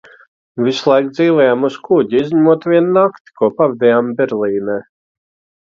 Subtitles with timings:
[0.67, 4.83] Visu laiku dzīvojām uz kuģa, izņemot vienu nakti, ko pavadījām Berlīnē.